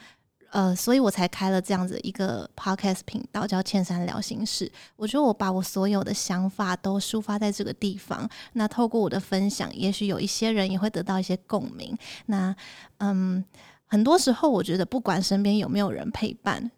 [0.52, 4.72] 呃，所以我才开了这样子一个 podcast 频道，叫“千山聊心事”。
[4.98, 8.28] 我觉得我把我所有的想法都抒发在这个地方。
[8.54, 11.96] 那透过我的分享，也许有一些人也会得到一些共鸣。
[12.26, 12.56] 那
[12.98, 13.44] 嗯，
[13.86, 16.72] 很多时候我觉得，不管身边有没有人陪伴，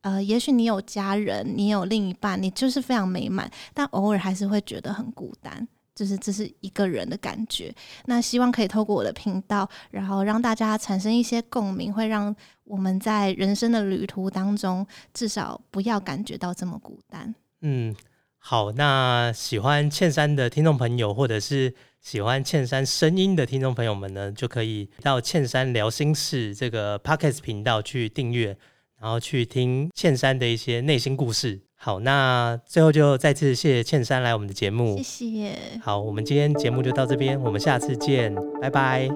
[0.00, 5.68] 呃，也许你有家人，你有另一半，你就是非常美满，但偶尔还是会觉得很孤单，
[5.98, 7.74] 就是这是一个人的感觉。
[8.04, 17.34] 那希望可以透过我的频道，然后让大家产生一些共鸣，会让我们在人生的旅途当中，至少不要感觉到这么孤单。
[17.62, 17.96] 嗯，
[18.38, 28.56] 好，那喜欢倩珊的听众朋友，或者是喜欢倩珊声音的听众朋友们呢，就可以到倩珊聊心事这个 podcast 频道去订阅，
[29.00, 31.67] 然后去听倩珊的一些内心故事。
[31.80, 35.02] 好，那最后就再次谢谢倩珊来我们的节目谢。
[35.02, 35.52] 谢。
[35.80, 39.08] 好，我们今天节目就到这边，我们下次见，拜拜。